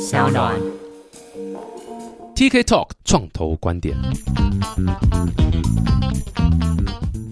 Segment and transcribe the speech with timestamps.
[0.00, 0.54] 小暖。
[2.36, 3.96] TK Talk 创投观点。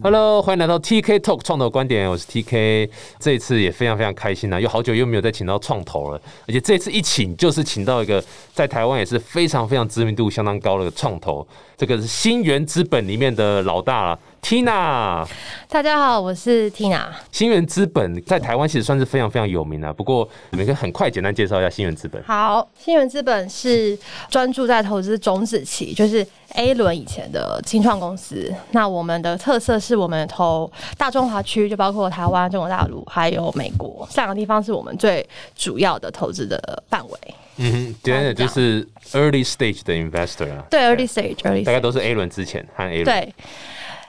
[0.07, 2.89] Hello，欢迎来到 TK Talk 创投观点，我是 TK。
[3.19, 8.23] 这一次也非常非常开心啊，又好久又没有再请到创投了，而且这次一请就是请到一个
[8.55, 11.45] 在台湾也是非常非常知名度相当高的创投，
[11.77, 15.27] 这个是新源资本里面的老大了，Tina。
[15.69, 17.07] 大家好，我是 Tina。
[17.33, 22.23] 新源资本在台湾其实算是非常非常有名啊，不过你们可以很快简单介绍一下新源资本。
[22.23, 23.99] 好，新源资本是
[24.31, 26.25] 专注在投资种子期，就是
[26.55, 28.53] A 轮以前的清创公司。
[28.71, 37.19] 那我们的特色是我们投大中华区，就包括台湾、中国大陆还有美国这两个地方，是我们最主要的投资的范围。
[37.59, 43.05] 嗯哼，对的，就是 early stage 的 investor 啊，对，early stage，early 大概都是 A 轮之前和 A 轮。
[43.05, 43.35] 对。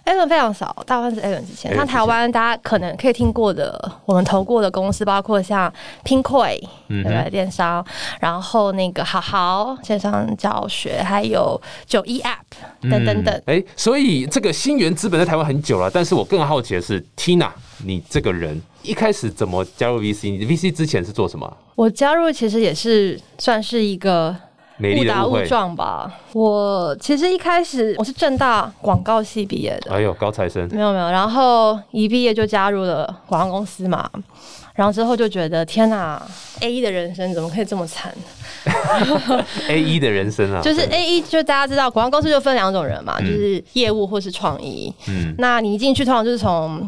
[0.08, 1.76] A 轮非常少，大部分是 A 轮之前。
[1.76, 5.72] 前台湾大家可能可以听过的，我们投过的公司包括像
[6.06, 7.30] Pinkoi，嗯对不对？
[7.30, 7.86] 电商，
[8.22, 13.42] 然后那个好好线上教学，还有九一 App 等等等。
[13.48, 17.50] 哎、所以这个新源资本在台湾很久了，但是我更好奇的是，Tina，
[17.84, 20.32] 你这个人一开始怎么加入 VC？
[20.32, 21.58] 你 VC 之前是做什么？
[21.76, 24.34] 我加入其实也是算是一个
[24.78, 25.38] 美丽误打误。
[25.46, 26.12] 撞吧。
[26.34, 34.10] 我其实一开始我是正大广告系毕业的，哎呦，高材生没有没有，然后一毕业就加入了广告公司嘛，
[34.76, 36.22] 然后之后就觉得天哪
[36.62, 38.14] ，A 一的人生怎么可以这么惨？
[39.70, 44.94] A 一的人生啊， 就是 A 一，就大家知道广告公司就分两种人嘛，就是业务或是创意。
[45.08, 46.88] 嗯那你一进去通常就是从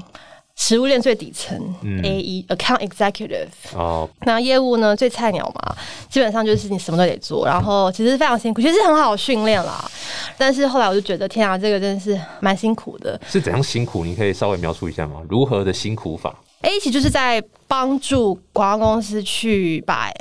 [0.60, 5.76] 食物链最底层、嗯，A E Account Executive，哦，那业务呢最菜鸟嘛，
[6.10, 9.90] 基本上就是你什么都得做，然后其实非常辛苦，其实很好训练啦。
[10.38, 13.20] 但是后来我就觉得天啊，这个真的是蛮辛苦的。
[13.26, 14.04] 是怎样辛苦？
[14.04, 15.22] 你可以稍微描述一下吗？
[15.30, 20.12] 如何的辛苦法？A 其实就是在帮助广告公司去把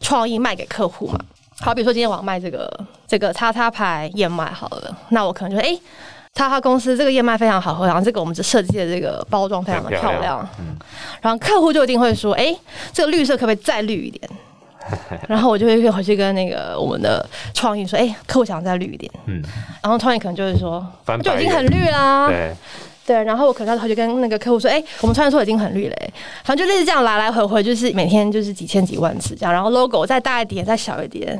[0.00, 1.18] 创意卖给客户嘛。
[1.58, 5.76] 好，比如说今天我要卖这个这个叉叉牌燕麦好了，那我可能就哎。
[6.34, 10.76] 叉叉公司这个燕麦非常好喝，然后这个我们设计的这个包装非常的漂亮，嗯，
[11.20, 12.54] 然后客户就一定会说，哎，
[12.92, 14.30] 这个绿色可不可以再绿一点？
[15.28, 19.42] 然后我就会回去跟那个我们的创意说，哎，客户想再绿一点，嗯，
[19.82, 20.84] 然后创意可能就会说，
[21.22, 22.54] 就已经很绿啦，对，
[23.06, 26.10] 对，然后我可能要回去跟那个客户说，哎、我们突然说已经很绿了、哎
[26.42, 31.38] 反正就类似这样来来回回，就是每天就是几千几万次这样，然后 logo 再大一点，再小一点，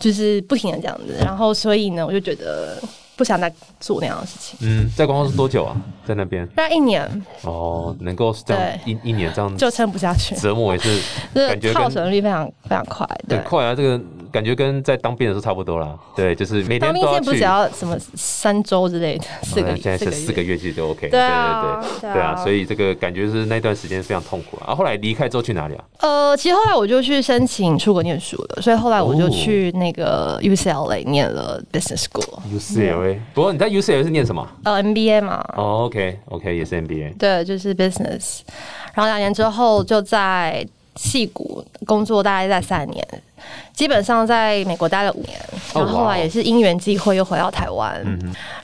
[0.00, 2.82] 就是不停的这样子，然后所以呢，我就觉得
[3.18, 4.56] 不想再做那样的事情。
[4.62, 5.76] 嗯，在广告是多久啊？
[6.06, 7.04] 在那边大概一年
[7.42, 10.88] 哦，能够这样一一年这样就撑不下去，折磨也是
[11.34, 13.06] 就是感觉跟耗损率非常非常快。
[13.28, 15.96] 对很，快啊，这个感觉跟在当兵的时候差不多啦。
[16.14, 17.48] 对，就是每天不是只。
[17.48, 20.56] 要什么三周之类的， 四个哦现在是四个月。
[20.58, 24.72] 其实就 OK，对啊对对对啊对啊，所以这个感觉是那段时间非常痛苦啊。
[24.72, 25.84] 啊后来离开之后去哪里啊？
[26.00, 34.46] 呃，其实后来我就去申请出国念书了，所以后来我就哦去那个 UCLA 念了 Business School，UCLA，不过你在 UCLA 是念什么？
[34.64, 37.16] 呃 MBA 嘛，哦，OK OK，也是 MBA。
[37.16, 38.40] 对，就是 business。
[38.94, 40.66] 然后两年之后就在
[40.98, 43.06] 戏骨工作，大概在三年，
[43.72, 45.38] 基本上在美国待了五年。
[45.72, 48.02] 哦然后后来也是因缘际会又回到台湾，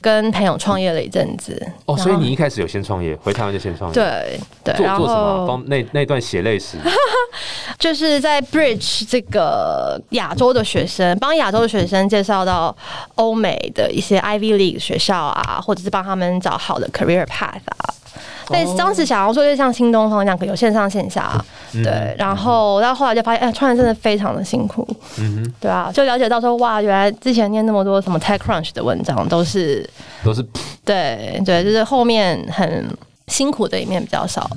[0.01, 1.55] 跟朋友创业了一阵子。
[1.87, 5.47] 哦，所以你一开始有先创业，回台湾就先创业。，对对，然做做什么？
[5.47, 6.79] 帮那那段血泪史。
[7.79, 12.75] 就是在 Bridge 这个亚洲的学生，帮亚洲的学生介绍到
[13.17, 17.95] 欧美的一些 Ivy League 学校啊，或者是帮他们找好的 career path 啊。
[18.49, 22.15] 对，当时想要做就像新东方一样，可有线上线下，对。
[22.19, 24.87] 然后到后来就发现，哎，创业真的非常的辛苦，
[25.19, 29.89] 嗯哼，对啊，就了解到说，哇，原来之前念那么多什么 TechCrunch 的文章，都是
[30.23, 30.43] 都是
[30.85, 32.89] 对对，就是后面很
[33.29, 34.51] 辛苦的一面比较少，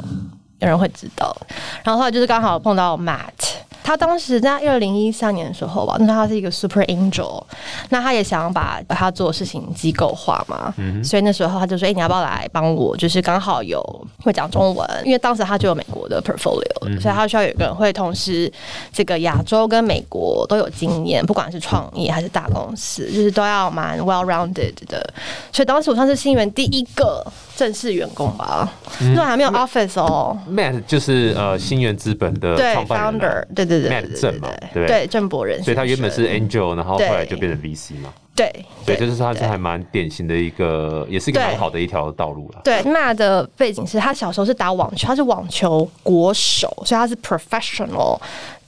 [0.60, 1.36] 有人会知道。
[1.84, 3.58] 然后后来就是刚好碰到 Matt。
[3.88, 7.42] 他当时在二零一三年的时候吧，那他是一个 super angel，
[7.88, 12.98] 那他也想把把他做的事情机构化嘛，所以那时候他就说：“哎、你要不要来帮我？
[12.98, 13.82] 就是刚好有
[14.22, 18.52] 会讲中文，因为当时他就有美国的 portfolio，、所以他需要有一个人会同时
[18.92, 25.14] 这个亚洲跟美国都有经验，不管是创业还是大公司，就是都要蛮 well rounded 的。
[25.54, 27.26] 所以当时我算是新源第一个
[27.58, 28.72] 正式员工吧，
[29.02, 30.38] 那时候还没有 office 哦。
[30.48, 38.14] Matt，就是呃新源资本的对创办人啊，founder，对对对对 Matt 对郑嘛对对郑博仁先生，所以他原本是 angel，然后后来就变成 VC 嘛。
[38.38, 42.62] 对对，就是他是还蛮典型的一个，也是一个对蛮好的一条道路了。
[42.64, 48.18] 对，Ma 的背景是他小时候是打网球，他是网球国手，所以他是 professional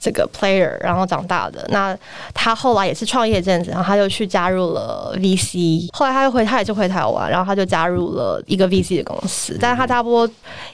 [0.00, 1.64] 这个 player，然后长大的。
[1.70, 1.96] 那
[2.34, 9.56] 他后来也是创业一阵子，然后他就去加入了 VC，后来他又回，他也是回台湾，然后他就加入了一个 VC 的公司。
[9.60, 10.28] 但是他差不多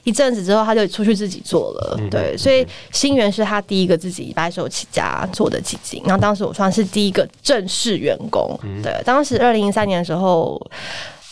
[0.04, 2.00] 一阵子之后，他就出去自己做了。
[2.10, 6.02] 对，所以新源是他第一个自己白手起家做的基金。
[6.06, 8.58] 然后当时我算是第一个正式员工。
[8.86, 10.60] 对，当时二零一三年的时候。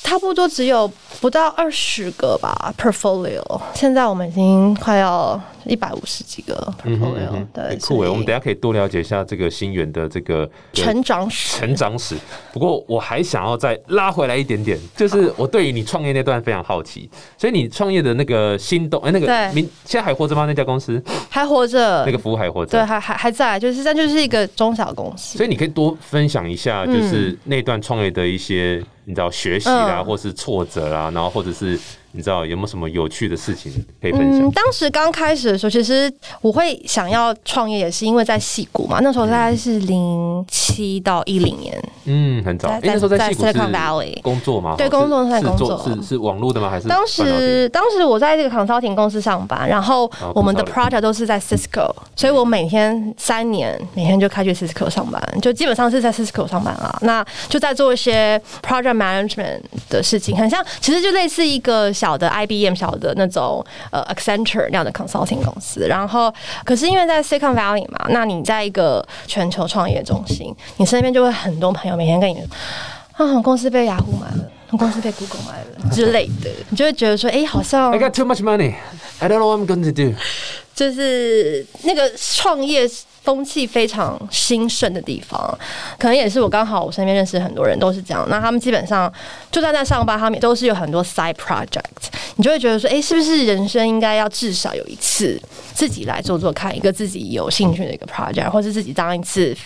[0.07, 0.87] 差不多只有
[1.23, 3.43] 不到二十个吧 portfolio，
[3.73, 11.59] 现在我们已经快要一百五十几个 portfolio，、对，酷我们等下可以多了解一下这个新源的这个成长史。
[11.59, 12.17] 成长史。
[12.53, 20.47] 不过我还想要再拉回来一点点，就是我对于你创业那段非常好奇，所以你创业的那个心动，哎、那个对明现在还活着吗？
[20.47, 22.87] 那家公司还活着那，个服务还活着对，着？
[22.87, 25.37] 还还还在，就是但就是一个中小公司。
[25.37, 31.79] 所以你可以多分享一下，就是那段创业的一些你知道学习啦，嗯或是挫折啦，然后或者是
[32.17, 34.47] 你知道有没有什么有趣的事情可以分享？
[34.47, 39.01] 嗯，当时刚开始的时候，其实我会想要创业，也是因为在戏谷嘛。
[39.03, 42.79] 那时候大概是零七到一零年，嗯，很早。
[42.85, 44.77] 那时候在戏谷是 Silicon Valley 工作吗？
[44.79, 46.71] 对工作在工作做是是网络的吗？
[46.71, 56.97] 还是当时当时我在这个 consulting 公司上班，然后哦我们的 project 都是在 Cisco，所以我每天三年每天就开去 Cisco 上班，就基本上是在 Cisco 上班啊。
[57.03, 59.61] 那就在做一些 project management
[59.91, 65.87] 的事情，很像其实就类似一个小的 IBM 小的那种呃 Accenture 那样的 consulting 公司。
[65.89, 66.31] 然后
[66.63, 72.39] 可是因为在 Silicon Valley 嘛，那你在一个全球创业中心，你身边就会很多朋友每天跟你
[73.17, 74.51] 啊，我公司被雅虎买了。
[74.71, 78.75] 我公司被 Google 买了之类的，你就会觉得说，哎、好像 I got too much money.
[79.21, 80.15] I don't know what I'm going to do.
[80.75, 82.85] 就是那个创业
[83.25, 85.59] 风气非常兴盛的地方，
[85.99, 88.27] 可能也是我刚好我身边认识很多人都是这样。
[88.29, 89.11] 那他们基本上
[89.51, 91.81] 就算在上班，他们也都是有很多 side project，
[92.37, 95.41] 你就会觉得说，哎、是不是人生应该要至少有一次
[95.73, 99.57] 自己来做做看一个自己有兴趣的一个 project，或是自己当一次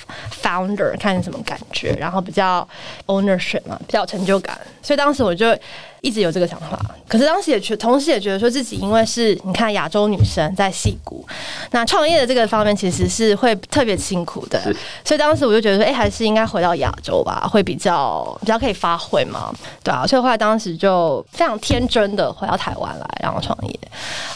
[0.40, 2.66] founder 看什么感觉，然后比较
[3.06, 4.56] ownership 嘛，比较成就感。
[4.80, 5.52] 所以当时我就
[6.00, 6.78] 一直有这个想法，
[7.08, 11.26] 可是当时也觉，同时也觉得说自己因为是你看亚洲女生在戏骨，
[11.70, 14.60] 那创业的这个方面其实是会特别辛苦的，
[15.04, 19.52] 所以当时我就觉得说，哎、还是应该回到亚洲吧，会比较比较可以发挥嘛，
[19.82, 23.78] 对啊，所以后来当时就非常天真的回到台湾来，然后创业。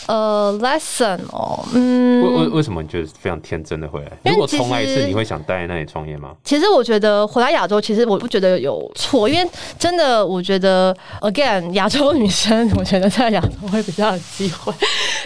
[0.06, 4.11] 呃，lesson 哦，嗯，为为为什么你觉得非常天真的回来？
[4.25, 6.31] 如果重来一次，你会想待在那里创业吗？
[6.43, 9.49] 其实我觉得回来亚洲，其实我不觉得有错，因为
[9.79, 14.73] 真的，我觉得 again 亚洲女生，我觉得在亚洲会比较有机会。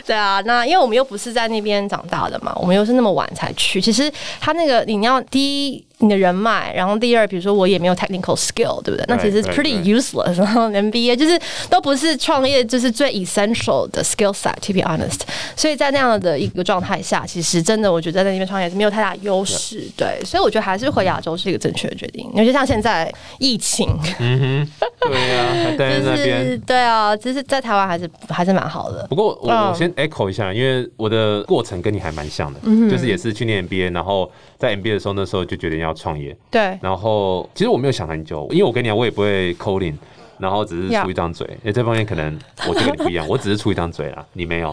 [0.05, 3.81] 对啊，那因为我们又不是在那边长大的嘛，我们又是那么晚才去。
[3.81, 9.05] 其实他那个你要第一你的人脉，然后第二，比如说我也没有 technical skill，对不对？
[9.09, 10.37] 那其实 pretty useless。
[10.37, 11.39] 然后 MBA 就是
[11.71, 14.55] 都不是创业就是最 essential 的 skill set。
[14.67, 15.21] To be honest，
[15.55, 19.83] 所以在那样的一个状态下，其实真的我觉得在那边创业是没有太大优势。
[19.97, 22.29] 对，所以我觉得还是回亚洲是一个正确的决定。
[22.35, 23.89] 尤其像现在疫情，
[24.19, 26.45] 嗯哼，对啊、还待在 就那边。
[26.47, 29.07] 是对啊，其实在台湾还是还是蛮好的。
[29.09, 39.95] 不过我嗯我先 echo 一下，因为我的过程跟你还蛮像的，嗯就是也是去念 MBA，然后在 MBA 的时候，那时候就决定要创业，对，然后其实我没有想很久，因为我跟你讲，我也不会 coding。
[40.39, 42.39] 然后只是出一张嘴，哎，这方面可能
[42.69, 44.71] 我就跟你不一样， 我只是出一张嘴啦，你没有，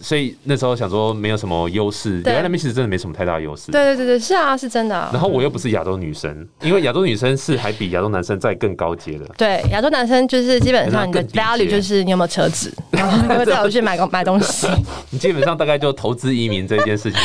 [0.00, 3.72] 所以那时候想说没有什么优势，留对在那边其实真的没什么太大优势。
[3.72, 9.24] 对对对对，是啊，是真的啊、然后我又不是亚洲女生，因为亚洲女生是还比亚洲男生在更高阶的。
[9.36, 14.68] 对，亚洲男生就是基本上你的 value 就是你有没有车子，然后你会带我去买个买东西。
[15.10, 17.20] 你基本上大概就投资移民这一件事情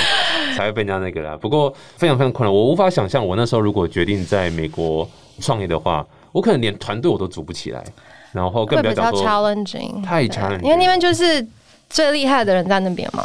[0.58, 1.38] 才会被人家那个啦。
[1.40, 5.08] 不过非常非常困难，我无法想象我那时候如果决定在美国
[5.40, 7.84] 创业的话，我可能连团队我都组不起来，
[8.32, 11.46] 然后更比较不要讲说 challenging，太对 challenging 因为那边就是。
[11.90, 13.24] 最厉害的人在那边嘛，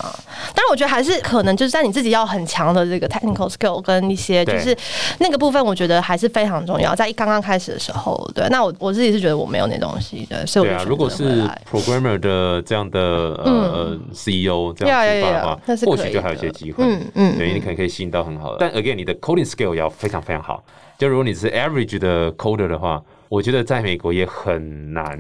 [0.55, 4.77] 但是我觉得还是可能就是在你自己要很强的这个 technical skill 跟一些就是
[5.19, 6.95] 那个部分，我觉得还是非常重要。
[6.95, 16.85] 在一刚刚开始的时候，对，那我我自己是觉得我没有那东西的，所以对啊，如果是 programmer 的这样的呃呃 CEO 这样出发的呀话或许就还有一些机会。
[16.87, 18.59] 嗯嗯对，你可能可以吸引到很好的。
[18.61, 20.63] 但 again，你的 coding skill 要非常非常好。
[20.99, 25.19] 就如果你是 average 的 coder 的话，我觉得在美国也很难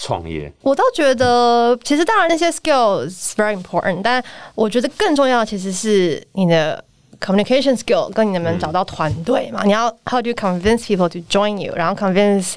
[0.00, 0.50] 创业。
[0.62, 6.82] 我倒觉得，其实当然那些 skills very important，但我觉得更重要的其实是你的
[7.20, 9.62] communication skill 跟你能不能找到团队嘛。
[9.64, 12.54] 你要 how do you convince people to join you，然后 convince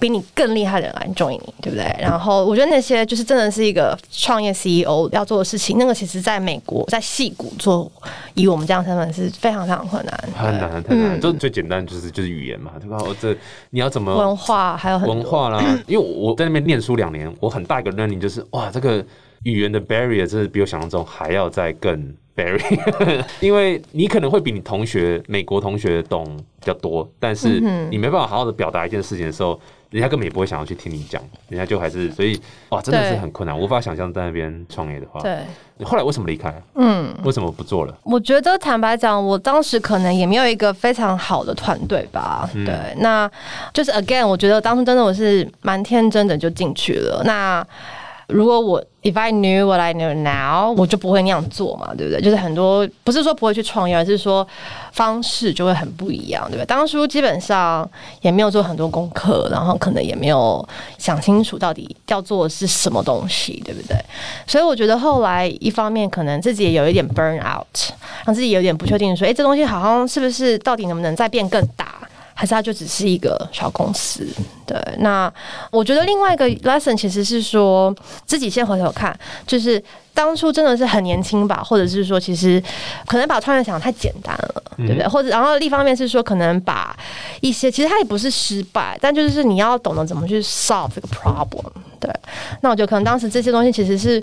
[0.00, 1.94] 比你更厉害的人来 join 你，对不对？
[2.00, 7.90] 然后我觉得那些就是真的是一个创业 CEO 要做的事情，那个其实在美国在戏谷做，
[8.34, 11.20] 以我们这样身份是非常非常困难，很难很难。
[11.20, 12.96] 就最简单就是就是语言嘛，对吧？
[13.06, 13.36] 我这
[13.68, 15.62] 你要怎么文化还有很文化啦？
[15.86, 19.04] 因为我在那边念书两年，我很大一个 learning 就是哇，这个
[19.42, 22.14] 语言的 barrier 真的比我想象中还要再更。
[23.40, 26.24] 因为你可能会比你同学美国同学懂
[26.58, 29.58] 比较多，但是你没办法好好的表达一件事情的时候，
[29.90, 35.20] 人家根本也不会想要去听你讲，人家就还是所以哇，真的是很困难，无法想象在那边创业的话。
[35.20, 35.38] 对，
[35.84, 36.54] 后来为什么离开？
[36.74, 37.98] 嗯，为什么不做了？
[38.04, 42.48] 我觉得坦白讲，我当时可能也没有一个非常好的团队吧。
[42.52, 43.30] 对，那
[43.72, 47.22] 就是 again，我觉得当初真的我是蛮天真的就进去了。
[47.24, 47.66] 那
[48.30, 52.20] 如果我 If I knew what I know now，我就不会那样做嘛，对不对？
[52.20, 54.46] 就是很多不是说不会去创业，而是说
[54.92, 56.66] 方式就会很不一样，对不对？
[56.66, 57.88] 当初基本上
[58.20, 60.62] 也没有做很多功课，然后可能也没有
[60.98, 63.96] 想清楚到底要做的是什么东西，对不对？
[64.46, 67.66] 所以我觉得后来一方面可能自己也有一点 burn out，
[68.26, 71.99] 让自己有点不确定，说，哎，这东西好像是不是到底能不能再变更大？
[72.34, 74.26] 还是它就只是一个小公司？
[74.66, 75.32] 对，那
[75.70, 77.94] 我觉得另外一个 lesson 其实是说，
[78.24, 79.82] 自己先回头看，就是
[80.20, 82.62] 当初真的是很年轻吧，或者是说，其实
[83.06, 85.08] 可能把创业想的太简单了，对不对？
[85.08, 86.94] 或者然后另一方面是说，可能把
[87.40, 91.64] 一些其实他也不是失败，但就是你要懂得怎么去 solve 这个 problem。
[91.98, 92.10] 对，
[92.60, 94.22] 那我觉得可能当时这些东西其实是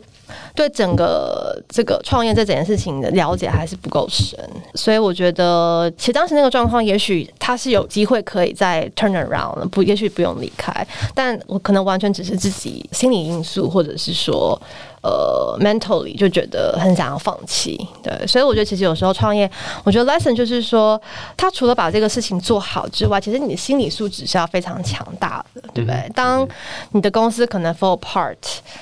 [0.56, 4.40] 对整个这个创业这整件事情的了解还是不够深，
[4.76, 14.60] 所以我觉得其实当时那个状况，也许他是有机会可以再 turn around，不，也许不用离开，但我可能完全只是自己心理因素，或者是说。
[15.02, 19.50] 呃，mentally 就觉得很想要放弃，对，所以我觉得其实有时候创业，
[19.84, 21.00] 我觉得 lesson 就是说，
[21.38, 26.12] 他除了把这个事情做好之外，其实你的心理素质是要非常强大的，对不对？
[26.14, 26.46] 当
[26.92, 28.36] 你的公司可能 fall apart，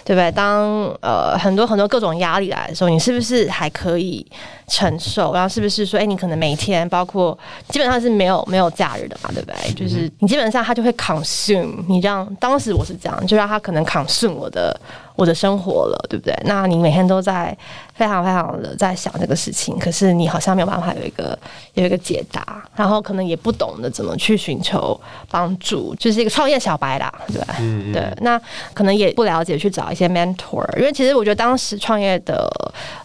[0.03, 0.31] 对不对？
[0.31, 4.25] 当呃很多很多各种压力来的时候，你是不是还可以
[4.67, 5.33] 承受？
[5.33, 7.37] 然后是不是说，哎，你可能每天包括
[7.69, 9.73] 基本上是没有没有假日的嘛，对不对？
[9.73, 14.79] 就是你基本上他就会 consume 你这样，当时我是这样，就让他可能 consume 我的。
[15.17, 16.37] 我的生活了，对不对？
[16.43, 17.57] 那你每天都在
[17.93, 21.39] 非常非常的在想这个事情，可是你好像没有办法有一个
[21.73, 24.99] 有一个解答，然后可能也不懂得怎么去寻求
[25.31, 27.55] 帮助，就是一个创业小白啦，对吧？
[27.61, 28.37] 嗯对，那
[28.73, 32.45] 可能也不了解去找一些 mentor，因为其实我觉得当时创业的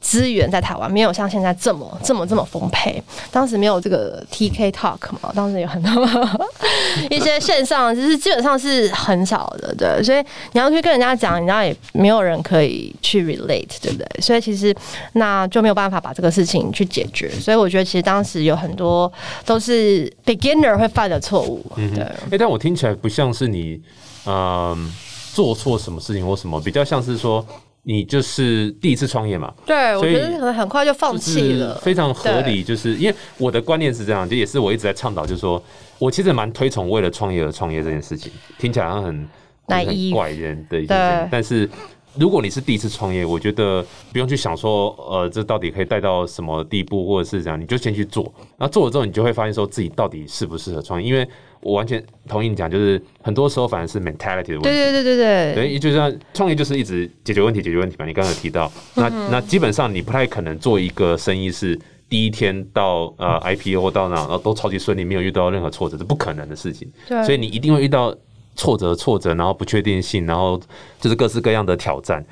[0.00, 6.08] 资源在台湾没有像现在这么这么这么丰沛，当时没有这个 TK Talk 嘛，当时有很多
[7.10, 11.76] 一些线上，就是基本上是很少的，对，所以你要去跟人家讲，你知道也。
[11.92, 14.06] 没有人可以去 relate，对不对？
[14.20, 14.74] 所以其实
[15.14, 17.28] 那就没有办法把这个事情去解决。
[17.30, 19.12] 所以我觉得其实当时有很多
[19.44, 21.64] 都是 beginner 会犯的错误。
[21.76, 23.80] 对，哎，但我听起来不像是你
[24.24, 24.92] 嗯
[25.34, 27.44] 做错什么事情或什么，比较像是说
[27.82, 29.52] 你就是第一次创业嘛。
[29.66, 32.62] 对，我觉得可能很快就放弃了，非常合理。
[32.62, 35.62] 就是因为我的观念是这样，就也是我一直在倡导，就是说
[35.98, 38.32] 我其实蛮推崇为了创业而创业这件事情。
[38.58, 39.28] 听起来好像很。
[39.70, 41.70] 很怪人的一些，但是
[42.16, 48.24] 如果你是第一次创业，我觉得不用去想说，呃，这到底可以带到什么地步，或者是这样，你就先去做。
[48.58, 51.08] 然后做了之后，你就会发现说自己到底适不适合创业。
[51.08, 51.24] 因为
[51.60, 54.62] 我完全同意你讲，就是很多时候反而是 mentality 的问题。
[54.62, 58.06] 对对对对对，等于就像创业就是一直解决问题，解决问题嘛。
[58.06, 66.90] 你刚才提到，那那基本上你不太可能做一个生意是第一天到呃 IPO 到哪，然后都超级顺利，没有遇到任何挫折，是不可能的事情。
[67.08, 68.14] 对，所以你一定会遇到。
[68.56, 70.60] 挫折，挫折，然后不确定性，然后
[71.00, 72.22] 就是各式各样的挑战。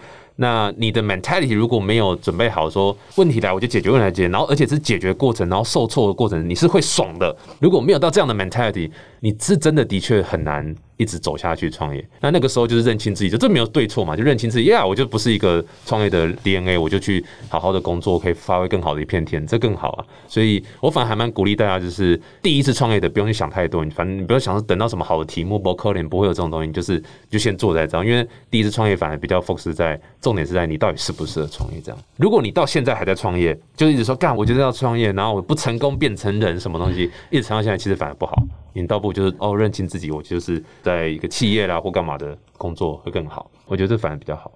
[0.41, 7.37] 那你的 mentality 如果没有准备好，说问题来我就解决问题来解决，然后而且是解决过程，然后受挫的过程，你是会爽的。
[7.61, 10.73] 如果没有到这样的 mentality，你是真的的确很难。
[10.99, 14.67] 一直走下去创业，那那个时候就是认清自己，就这没有对错嘛，就认清自己。
[14.67, 20.05] 呀，我就不是一个创业的 DNA，我就去好好的工作，可以发挥更好的一片天，这更好啊。
[20.27, 28.05] 所以我反而还蛮鼓励大家，就是第一次创业的不用去想太多，你反正你不要想等到什么好的题目，不可能不会有这种东西，就是就先做在这样。
[28.05, 31.99] 因为第一次创业反而比较 focus 在重点是在你到底适不适合创业这样。
[32.17, 38.37] 如果你到现在还在创业，就一直说干，我觉得要创业，然后我不成功变成人什么东西，一直撑到现在，其实反而不好。
[38.81, 43.51] 你倒不就是哦，认清自己，我就是在一个企业啦或干嘛的工作会更好。
[43.67, 44.51] 我觉得这反而比较好，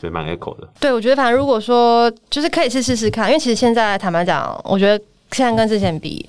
[0.00, 0.68] 所以蛮 echo 的。
[0.80, 6.28] 对，我觉得反正如果说就是可以去试试看，因为其实现在坦白讲，我觉得现在跟之前比，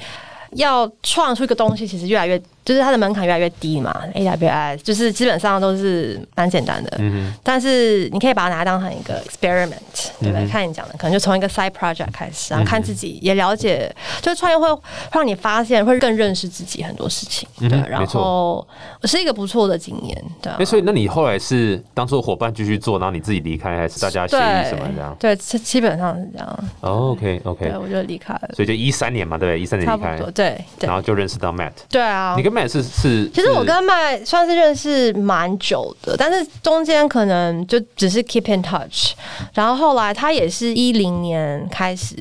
[0.51, 9.71] 要创出一个东西，其实越来越就就是它的门槛越来越低嘛，AWS 就是基本上都是蛮简单的，嗯但是你可以把它拿来当成一个 experiment，
[10.19, 10.45] 对不对？
[10.45, 14.67] 嗯看你讲的，可能就从一个 side project 开始，然后看自己也了解，就是创业会
[15.11, 18.67] 让你发现，会更认识自己很多事情，对，然后
[19.05, 20.63] 是一个不错的经验，对啊哎、。
[20.65, 25.15] 所以那你后来是当初伙伴继续做，然后你自己离开，还是大家协议什么这样？
[25.19, 26.59] 对，基基本上是这样。
[26.81, 29.59] 哦，OK OK，对，我就离开了，所以就一三年嘛，对不对？
[29.59, 30.31] 一三年离开，差不多。
[30.31, 31.71] 对对然后就认识到 Matt。
[31.89, 32.43] 对啊你。
[32.43, 39.13] 跟是是，其实我跟麦算是认识蛮久的，但是中间可能就只是 keep in touch，
[39.53, 42.15] 然后后来他也是一零年开始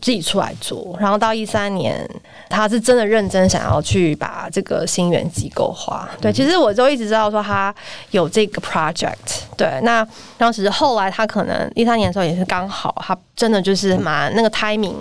[0.00, 2.08] 自己出来做，然后到一三年
[2.50, 6.08] 他是真的认真想要去把这个新源机构化。
[6.20, 7.74] 对，其实我就一直知道说他
[8.10, 9.14] 有这个 project，
[9.56, 10.06] 对，那
[10.36, 14.96] 当时后来他可能一三年的时候也是刚好，他真的就是蛮那个 timing，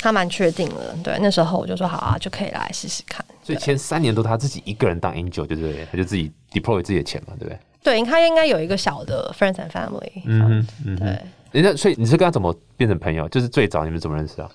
[0.00, 3.24] 他蛮确定了，对，那时候我就说好啊，就可以来试试看。
[3.50, 5.86] 所以前三年都他自己一个人当 angel，对不对？
[5.90, 7.58] 他就自己 deploy 自己的钱嘛，对不对？
[7.82, 10.96] 对，他应该有一个小的 friends and family，嗯嗯，嗯。
[10.98, 11.20] 对，
[11.52, 13.28] 人家所以你是跟他怎么变成朋友？
[13.28, 14.50] 就是最早你们怎么认识啊？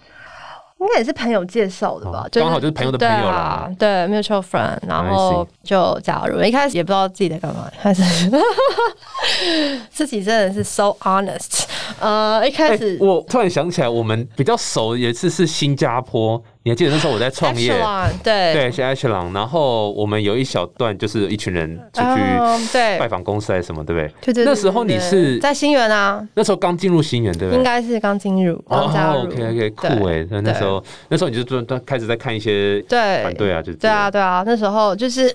[0.78, 8.04] 应该也是朋友介绍的吧哦，刚好就是朋友的朋友啦对啊，对 mutual friend，然后就加入，一开始也不知道自己在干嘛，开始
[9.90, 11.64] 自己真的是 so honest，
[12.00, 17.72] 呃，一开哎始我突然想起来，我们比较熟有一次是新加坡，你还记得那时候我在创业？
[18.24, 18.52] 对。
[18.56, 24.34] 对，是 Echelon，然后我们有一小段就是一群人出去拜访公司还是什么，对不对？
[24.34, 27.58] 对对，那时候你是在新源啊，那时候刚进入新源，对不对？
[27.60, 29.20] 应该是刚进入，刚加入。
[29.20, 30.26] 哦，OK OK，酷哎！
[30.32, 33.22] 那那时候那时候你就就都开始在看一些对。
[33.24, 35.32] 反对啊，就是对啊，对啊，那时候就是，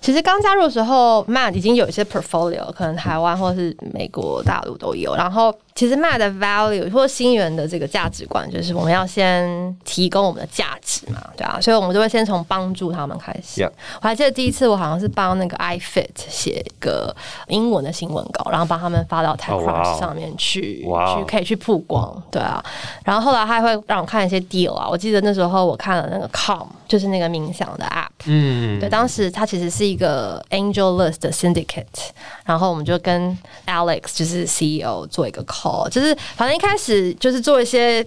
[0.00, 5.14] 其实刚加入的时候，Matt 已经有一些 portfolio，可能台湾或是美国大陆都有。
[5.14, 13.62] 然后，其实 Matt 的 value 或新源的这个价值观，就是我们要先提供我们的价值嘛，对啊，所以我们就会先从帮助他们开始。
[14.00, 17.14] 我还记得第一次我好像是帮那个 iFit 写一个
[17.48, 22.64] 英文的新闻稿，然后帮他们发到 TechCrunch 上面去，去可以去曝光，对啊。
[23.04, 28.08] 然后后来他还会让我看一些 deal 啊，我记得那时候我看了那个 Com，就是那个冥想的 app。
[28.24, 31.84] 嗯，对，当时它其实是一个 Angel List 的 syndicate，
[32.44, 38.06] 然后我们就跟 Alex 就是 CEO 做一个 call，就是反正一开始就是做一些。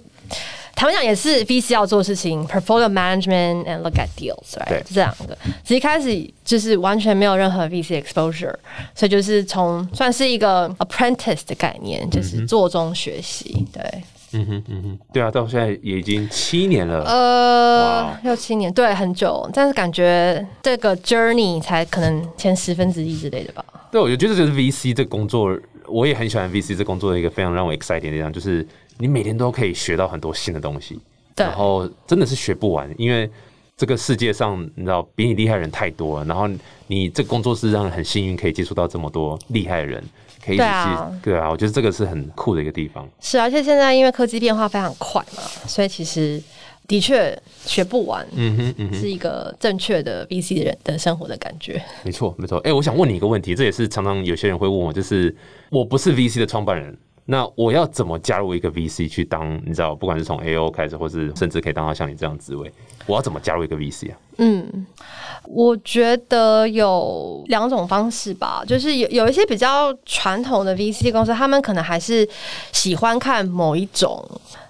[0.76, 4.82] 他们讲，也是 VC 要做的事情，portfolio management and look at deals，right？
[4.92, 5.38] 这两个。
[5.62, 8.56] 其实一开始就是完全没有任何 VC exposure，
[8.96, 13.64] 所以就是从算是一个 apprentice 的概念，就是做中学习。
[13.72, 17.04] 对，嗯哼嗯哼，对啊，到现在也已经七年了。
[17.06, 23.64] 呃，六七年，对，很久，但是感觉这个 journey 才可能前十分之一之类的吧。
[23.92, 25.56] 对，我觉得这就是 VC 这个工作，
[25.88, 28.66] 我也很喜欢 VC 这工作的一个非常让我 exciting 的地方，就是
[28.98, 31.00] 你每天都可以学到很多新的东西，
[31.36, 31.46] 对。
[31.46, 33.30] 然后真的是学不完，因为
[33.78, 36.50] 这个世界上你知道比你厉害的人太多了，然后
[36.88, 40.04] 你这个工作是让人很幸运可以接触到这么多厉害的人，
[40.44, 43.08] 可以一起对啊对啊，我觉得这个是很酷的一个地方。
[43.22, 46.42] 是，而且现在因为科技变化非常快嘛，所以其实
[46.88, 49.00] 的确学不完，嗯哼嗯哼。
[49.00, 51.82] 是一个正确的 VC 的人的生活的感觉。
[52.04, 52.58] 没错，没错。
[52.60, 55.34] 哎、我想问你一个问题，这也是常常有些人会问我，就是
[55.70, 59.56] 我不是 VC 的创办人，那我要怎么加入一个 VC 去当？
[59.66, 62.72] 你知道，不管是从 AO 开始，或是甚至可以当到像你这样职位，
[63.06, 64.18] 我要怎么加入一个 VC 啊？
[64.38, 64.86] 嗯，
[65.46, 72.28] 我觉得有两种方式吧，就是有有一些比较传统的 VC 公司，他们可能还是
[72.72, 74.24] 喜欢看某一种。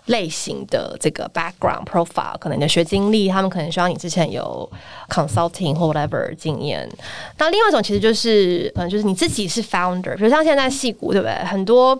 [0.07, 4.69] 类型的这个 background profile，可能你的学经历，他们可能需要你之前有
[5.09, 6.89] consulting 或 whatever 经验。
[7.37, 11.33] 那另外一种其实就是，可能就是你自己是 founder，比如像现在戏骨，对不对？
[11.45, 11.97] 很多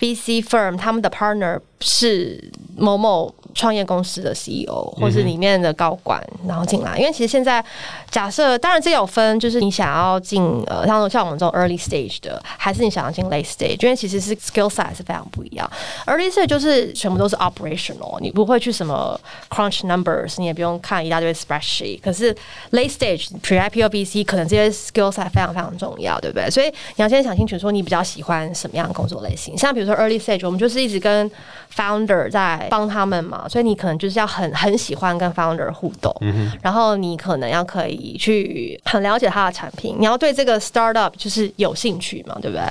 [0.00, 2.42] VC firm 他们的 partner 是
[2.76, 6.96] 某某创业公司的 CEO，或是里面的高管，然后进来。
[6.96, 7.62] 因为其实现在
[8.10, 15.70] 假设，当然这有分，就是你想要进呃，像像我们这种 early stage 的，还是你想要进 late stage，因为其实是 skill set 是非常不一样。
[16.06, 22.00] early stage 就是全部都是 operational，你不会去什么 crunch numbers，你也不用看一大堆 spreadsheet。
[22.00, 22.34] 可是
[22.70, 26.50] late stage pre IPO VC 可能这些 skill set 非常非常重要，对不对？
[26.50, 29.56] 所以你要先想清楚，说你比较喜欢什么样的工作类型。
[29.58, 31.30] 像比如说 early stage，我们就是一直跟
[31.74, 36.14] founder 在帮他们嘛，所以你可能就是要很很喜欢跟 founder 互动，
[36.62, 42.64] 然后你可能要可以去很了解他的产品，你要对这个 startup 就是有兴趣嘛，对不对？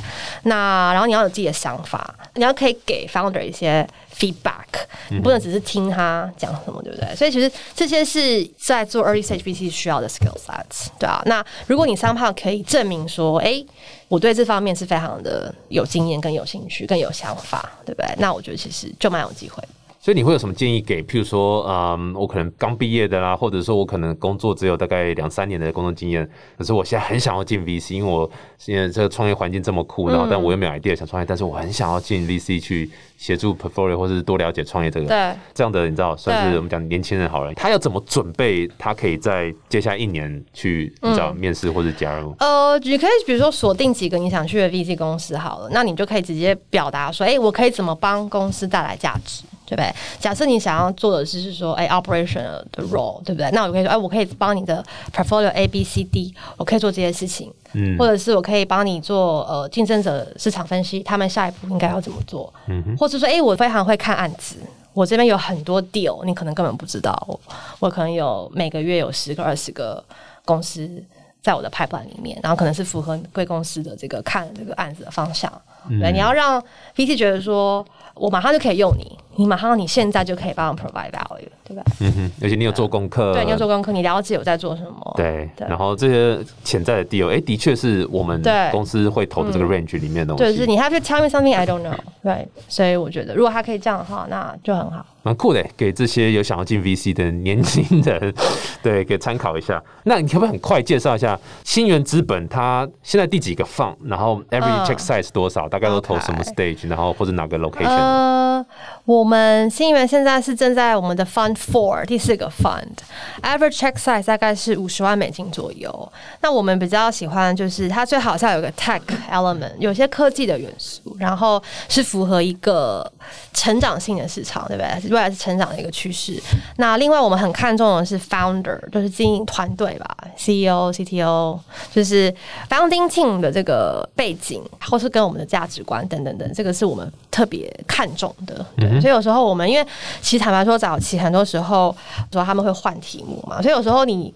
[0.44, 3.88] 那然后你要有自己的想法，你要可以给 founder 一些
[4.22, 7.16] feedback，你不能只是听他讲什么，对不对？
[7.16, 11.22] 所以其实这些是在做 early stage VC 需要的 skill sets，对啊。
[11.26, 13.64] 那如果你 somehow 可以证明说，哎，
[14.08, 18.16] 我对这方面是非常的有经验、更有兴趣、更有想法，对不对？
[18.20, 19.64] 那我觉得其实就蛮有机会。
[20.04, 21.04] 所以你会有什么建议给？
[21.04, 38.68] 譬如说，嗯，我可能刚毕业的啦，或者说我可能工作只有大概两三年的工作经验，可是我现在很想要进 VC，因为我现在这个创业环境这么酷，然后但我又没有 idea 想创业，但是我很想要进 VC 去协助 portfolio 或是多了解创业这个对这样的，你知道，算是对我们讲年轻人好了，他要怎么准备？
[38.80, 42.36] 他可以在接下来一年去你知道面试或者加入？
[42.40, 49.94] 呃，你可以比如说锁定几个你想去的 VC 公司好了，那你就可以直接表达说，哎、我可以怎么帮公司带来价值，对不对？
[50.20, 53.50] 假设你想要做的是是说，哎、o p e r a t i o n 的 role，对不对？
[53.52, 54.84] 那我就可以说，哎、我可以帮你的
[55.16, 64.58] portfolio A B C D，我可以做这些事情，嗯或者是我可以帮你做呃竞争者市场分析，他们下一步应该要怎么做，嗯或者说，哎、我非常会看案子。
[64.94, 67.16] 我这边有很多 deal，你可能根本不知道。
[67.26, 67.40] 我
[67.80, 70.04] 我可能有每个月有十个、二十个
[70.44, 71.02] 公司
[71.42, 75.50] 在我的 pipeline 里面，然后可能是符合贵公司的这个看这个案子的方向。
[75.90, 76.62] 嗯对，你要让
[76.98, 81.84] VC 觉得说，我马上就可以用你，你马上你现在就可以帮我 provide value，对吧？
[82.00, 85.14] 嗯哼，而且你有做功课，对，你有做功课，你了解我在做什么。
[85.16, 95.06] 对，对然后这些潜在的 deal，哎、的确是我们对公司会投的这个 range 里面的东对，西，就是你 have to tell me something I don't know， 对，所以我觉得如果他可以这样的话，那就很好。
[95.24, 98.34] 蛮酷的，给这些有想要进 VC 的年轻人，
[98.82, 99.82] 对，给参考一下。
[100.04, 103.96] 那你可不可以很快介绍一下新源资本它现在第几个放？
[104.04, 105.70] 然后 every 嗯 check size 多少？
[105.70, 106.88] 大概都投什么 stage？
[106.90, 108.66] 然后或者哪个 location？、呃，
[109.06, 116.12] 我我们新源现在是正在我们的 Fund Four 第四个 Fund，average check size 大概是五十万美金左右。
[116.42, 123.08] 那我们比较喜欢就是它最好是要有个 tech element，有些科技的元素，然后是符合一个
[123.54, 125.12] 成长性的市场，对不对？
[125.12, 126.42] 未来是成长的一个趋势。
[126.78, 131.60] 那另外我们很看重的是 founder，就是经营团队吧，CEO、CTO，
[131.94, 132.34] 就是
[132.68, 138.64] founding team 的这个背景，或是跟我们的价值观等等等，这个是我们特别看重的。
[138.78, 139.88] 对，所以有时候我们因为
[140.22, 141.96] 其实坦白说，早期很多时候
[142.32, 144.34] 说他们会换题目嘛，所以有时候你。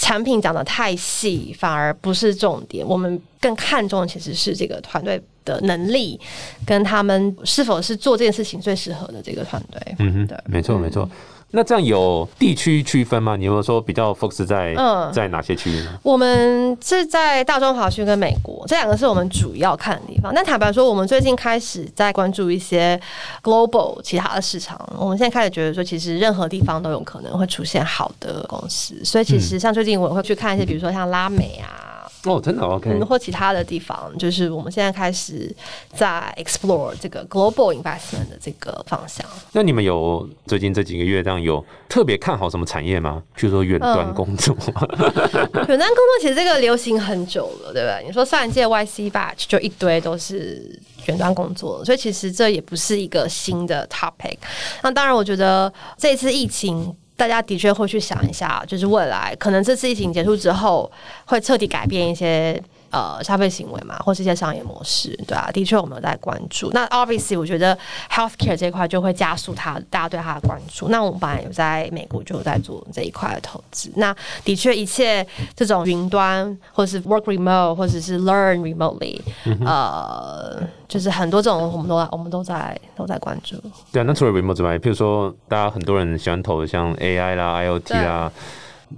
[0.00, 2.86] 产品讲的太细，反而不是重点。
[2.86, 6.20] 我们更看重的其实是这个团队的能力，
[6.64, 9.96] 跟他们是否是做这件事情最适合的这个团队。
[9.98, 11.10] 嗯哼对，没错没错。
[11.50, 13.34] 那这样有地区区分吗？
[13.34, 15.98] 你有没有说比较 focus 在、嗯在哪些区域呢？
[16.02, 20.32] 我们是在大中华区跟美国这两个是我们主要看的地方。
[20.34, 23.00] 那坦白说，我们最近开始在关注一些
[23.42, 24.78] global 其他的市场。
[24.98, 29.02] 我们现在开始觉得说，其实任何地方都有可能会出现好的公司。
[29.02, 31.97] 所以其实像最近我会去看一些，比如说像拉美啊。
[32.28, 35.54] 哦，真的 OK，、嗯，或其他的地方，就是我们现在开始
[35.94, 39.24] 在 explore 这个 global investment 的这个方向。
[39.52, 43.22] 那你们有最近这几个月这样有特别看好什么产业吗？
[43.36, 48.04] 譬如说远端嗯工作， 远端工作其实这个流行很久了，对不对？
[48.06, 54.36] 你说上一届 YC batch 就一堆都是远端工作，所以其实这也不是一个新的 topic。
[54.82, 56.94] 那当然，我觉得这次疫情。
[57.18, 60.88] 大家的确会去想一下，就是未来可能这次疫情结束之后，
[61.26, 66.70] 会彻底改变一些呃消费行为嘛，或是一些商业模式，对啊，的确我们有在关注。
[66.72, 67.76] 那 obviously 我觉得
[68.10, 70.88] healthcare 这一块就会加速它大家对它的关注。
[70.88, 73.90] 那我们本来有在美国就有在做这一块的投资。
[73.96, 79.20] 那的确一切这种云端或是 work remote 或者是 learn remotely，、
[79.64, 83.56] 呃，就是很多这种我们都我们都在都在关注。
[83.92, 88.30] 对啊，那除了 remote 之外，譬如说大家很多人喜欢投的像 AI 啦、IoT 啦，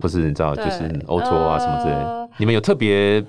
[0.00, 1.96] 不是你知道就是 Auto 啊什么之类
[2.36, 3.22] 你们有特别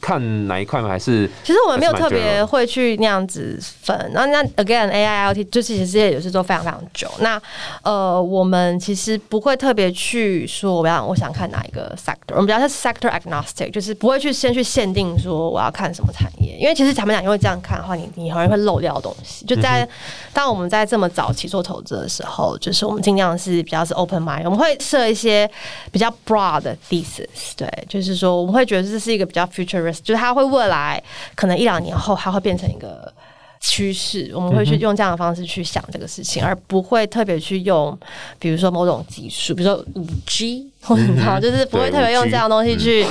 [0.00, 0.88] 看哪一块吗？
[0.88, 4.10] 还是其实我们没有特别会去那样子分。
[4.12, 7.10] 那那 again AI IoT 就是其实也是做非常非常久。
[7.20, 7.40] 那
[7.82, 19.44] 呃，我们其实不会特别去说我要我想看哪一个 sector，我们比较是 sector agnostic，就是不会去先去限定说我要看什么产业，因为其实坦白讲，因为这样看的话，你你很容易会漏掉东西。
[19.46, 19.88] 就在、
[20.32, 25.48] 当我们在这么早期做投资的时候，就是我们尽量是比较是 open mind，我们会设一些
[25.90, 31.02] 比较 broad 的 thesis，对，就是说我们会觉得这是一个比较就是它会未来
[31.34, 33.12] 可能一两年后它会变成一个。
[33.58, 37.98] 趋势，我们会去用这样的方式去想这个事情，而不会特别去用，
[38.38, 43.04] 比如说某种技术，比如说五 G，或者你知道， 就是不会特别用这样的东西去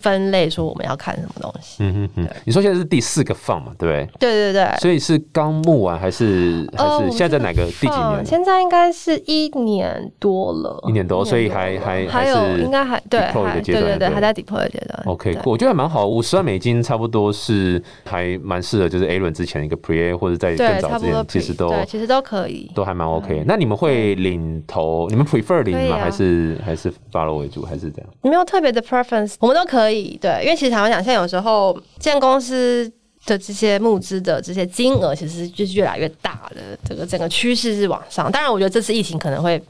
[0.00, 1.76] 分类，说我们要看什么东西。
[1.80, 4.18] 嗯嗯嗯，你说现在是第四个放嘛，对不对？
[4.20, 8.18] 对对对，所以是刚募完还是还呃是现在在哪个第几年？
[8.18, 15.02] 嗯现在应该是一年多了，一年多所以还还还有应该还对还对对对，还在 deploy 的阶段。
[15.06, 22.70] OK，我觉得还蛮好，五十万美金差不多是还蛮适合，就是 A 轮之前一个 Pre A 或者在更，早之前，其实都对，其实都可以。
[22.74, 23.42] 都还蛮 OK。
[23.46, 25.08] 那你们会领投？
[25.08, 25.96] 你们 prefer 领吗？
[25.98, 27.64] 还是还是 follow 为主？
[27.64, 28.10] 还是这样？
[28.22, 29.87] 没有特别的 preference，我们都可以。
[29.88, 32.92] 所以对，因为其实坦白讲，现在有时候建公司
[33.24, 38.30] 的这些募资的这些金额，其实就是越来越大的，这个整个趋势是往上。
[38.30, 39.62] 当然，我觉得这次疫情可能会。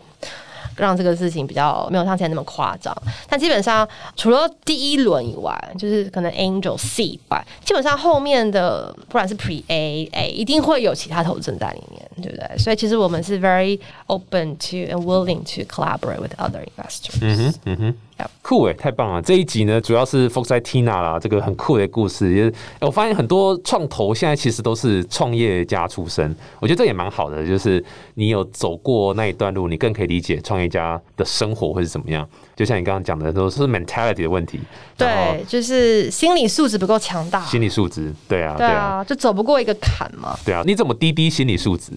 [0.77, 2.97] 让这个事情比较没有像现在那么夸张，
[3.29, 12.57] 但基本上除了第一轮以外，就是可能 Angel C 以外，基本上后面的不管是 Pre A A，一定会有其他投资人在里面，对不对？
[12.59, 17.19] 所以其实我们是 very open to and willing to collaborate with other investors。
[17.23, 17.95] 嗯哼，嗯哼。
[18.43, 19.21] 酷诶，太棒了！
[19.23, 22.33] 这一集呢，主要是 focus 在 Tina 啦，这个很酷的故事。
[22.33, 27.47] 也我发现很多创投现在其实都是创业家出身，我觉得这也蛮好的。
[27.47, 32.27] 就是你有走过那一段路，你更可以理解创业家的生活会是怎么样。
[32.57, 34.59] 就像你刚刚讲的，都是 mentality 的问题。
[34.97, 37.45] 对，就是心理素质不够强大。
[37.45, 40.37] 心理素质，对啊，对啊，就走不过一个坎嘛。
[40.45, 41.93] 对啊，你怎么滴滴心理素质？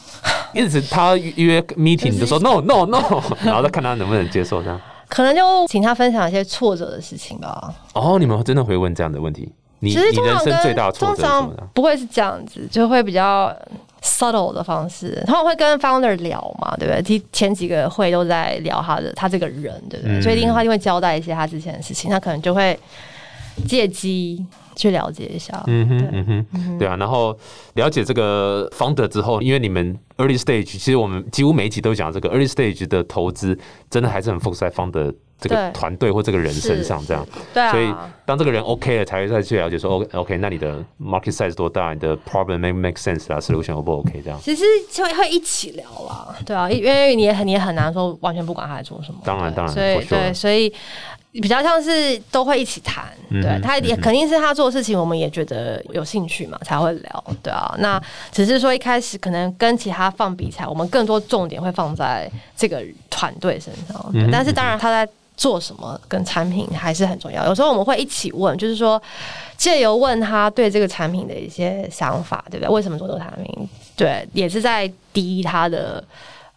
[0.54, 4.80] 一直他约 meeting 就说 no no no，然后再看他能不能接受这样。
[5.08, 7.74] 可能就请他分享一些挫折的事情吧。
[7.94, 9.52] 哦，你们真的会问这样的问题？
[9.80, 11.52] 你你人生最大挫折？
[11.74, 13.54] 不会是这样子，就会比较
[14.02, 15.22] subtle 的方式。
[15.26, 17.02] 他们会跟 founder 聊嘛，对不对？
[17.02, 20.20] 前前几个会都在聊他的他这个人，对不对？
[20.22, 22.76] 所以一定他就会交代一些他之前的事情，他可能就会
[23.66, 24.44] 借机。
[24.78, 27.34] 去了解一下，嗯哼，嗯哼，对啊，然后
[27.76, 37.90] 了解这个 founder 之后，因为你们 early stage，其实我们几乎每一集都讲这个 early stage 的投资，真的还是很 focus 在 founder 这个团队或这个人身上，这样，对啊，所以
[38.26, 50.70] 当这个人 OK 了，才会再去了解说，OK OK，那你的 market size 多大，你的 problem make make sense 啊，solution O 不 OK 这样，其实就会一起聊啦，对啊，因为你也很你也很难说完全不管他在做什么，当然当然，所以对，所以。
[51.40, 57.74] 比较像是都会一起谈，对他也肯定是他做事情，我们也觉得有兴趣嘛，才会聊，对啊。
[57.78, 58.00] 那
[58.32, 64.12] 只是说一开始可能跟其他放比赛，我们更多重点会放在这个团队身上。
[64.32, 67.46] 但是当然他在做什么跟产品还是很重要。
[67.46, 69.00] 有时候我们会一起问，就是说
[69.56, 72.74] 借由问他对这个产品的一些想法，对不对？
[72.74, 73.68] 为什么做这个产品？
[73.94, 76.02] 对，也是在低他的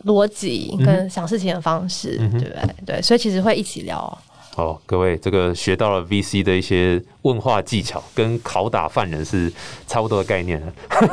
[0.05, 2.55] 逻辑跟想事情的方式，对不对？
[2.85, 4.17] 对，所以其实会一起聊。
[4.60, 9.50] 好，各位，这个学到了 VC 的一些问话技巧，跟拷打犯人是
[9.88, 10.62] 差不多的概念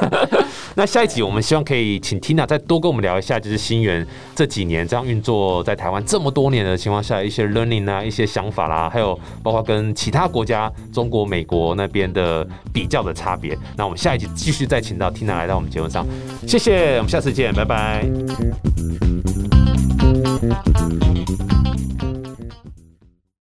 [0.75, 4.05] 那下一集我们希望可以请 Tina 再多跟我们聊一下，就是新源
[4.35, 13.57] 这几年这样运作在台湾这么多年的情况下，一些 learning 啊，一些想法啦，还有包括跟其他国家，中国、美国那边的比较的差别。
[13.77, 16.05] 那我们下一集继续再请到 Tina 来到我们节目上，
[16.49, 18.05] 谢谢，我们下次见，拜拜。